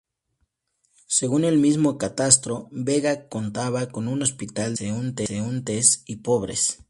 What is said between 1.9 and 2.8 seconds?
Catastro,